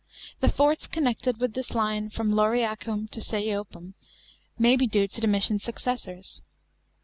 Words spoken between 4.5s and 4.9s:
may be